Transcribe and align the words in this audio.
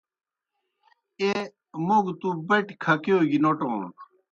ایہہ 1.19 1.41
موْ 1.85 1.97
گہ 2.05 2.13
تُوْ 2.21 2.29
بَٹیْ 2.47 2.75
کَھکِیؤ 2.83 3.21
گیْ 3.29 3.37
نوٹَون۔ 3.43 3.81